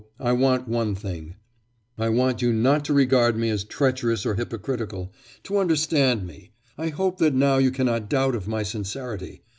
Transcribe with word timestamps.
I 0.19 0.31
want 0.31 0.67
one 0.67 0.95
thing; 0.95 1.35
I 1.95 2.09
want 2.09 2.41
you 2.41 2.51
not 2.51 2.83
to 2.85 2.91
regard 2.93 3.37
me 3.37 3.51
as 3.51 3.63
treacherous 3.63 4.25
or 4.25 4.33
hypocritical, 4.33 5.13
to 5.43 5.59
understand 5.59 6.25
me... 6.25 6.49
I 6.75 6.87
hope 6.89 7.19
that 7.19 7.35
now 7.35 7.59
you 7.59 7.69
cannot 7.69 8.09
doubt 8.09 8.33
of 8.33 8.47
my 8.47 8.63
sincerity... 8.63 9.43